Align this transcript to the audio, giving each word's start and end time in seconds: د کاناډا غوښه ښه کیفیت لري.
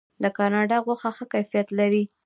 د 0.23 0.25
کاناډا 0.37 0.77
غوښه 0.85 1.09
ښه 1.17 1.25
کیفیت 1.33 1.67
لري. 1.79 2.03